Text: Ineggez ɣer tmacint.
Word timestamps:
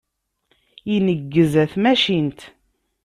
Ineggez 0.95 1.53
ɣer 1.57 1.67
tmacint. 1.73 2.39